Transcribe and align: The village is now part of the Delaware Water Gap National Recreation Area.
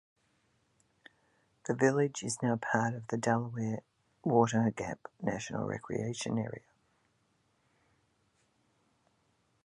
The 1.67 1.75
village 1.75 2.23
is 2.23 2.41
now 2.41 2.55
part 2.55 2.95
of 2.95 3.05
the 3.09 3.17
Delaware 3.17 3.81
Water 4.23 4.73
Gap 4.75 4.97
National 5.21 5.67
Recreation 5.67 6.39
Area. 6.39 6.63